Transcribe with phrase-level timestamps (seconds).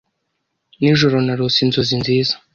[0.79, 2.33] Nijoro narose inzozi nziza.